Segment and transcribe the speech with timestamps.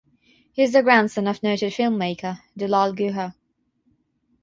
[0.51, 3.35] He is the grandson of noted filmmaker Dulal Guha.